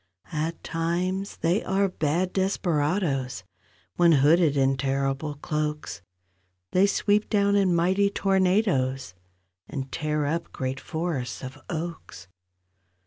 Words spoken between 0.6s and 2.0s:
times they are